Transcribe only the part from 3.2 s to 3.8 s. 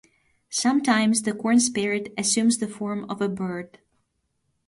a bird.